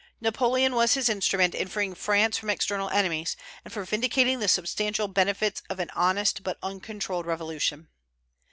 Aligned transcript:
Napoleon 0.19 0.73
was 0.73 0.95
His 0.95 1.09
instrument 1.09 1.53
in 1.53 1.67
freeing 1.67 1.93
France 1.93 2.35
from 2.35 2.49
external 2.49 2.89
enemies, 2.89 3.37
and 3.63 3.71
for 3.71 3.83
vindicating 3.85 4.39
the 4.39 4.47
substantial 4.47 5.07
benefits 5.07 5.61
of 5.69 5.79
an 5.79 5.91
honest 5.93 6.41
but 6.41 6.57
uncontrolled 6.63 7.27
Revolution. 7.27 7.87